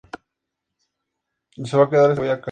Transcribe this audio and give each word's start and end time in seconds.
Bishop 1.61 1.91
Mus., 1.91 1.91
Honolulu. 1.91 2.39